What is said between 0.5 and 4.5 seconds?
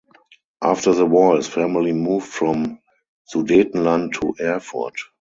After the war his family moved from Sudetenland to